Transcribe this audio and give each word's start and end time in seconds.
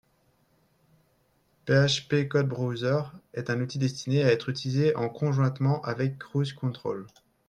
PHP_CodeBrowser 1.67 3.03
est 3.35 3.51
un 3.51 3.61
outil 3.61 3.77
destiné, 3.77 4.23
à 4.23 4.31
être 4.31 4.49
utilisé 4.49 4.95
en 4.95 5.09
conjointement 5.09 5.79
avec 5.83 6.17
CruiseControl 6.17 7.05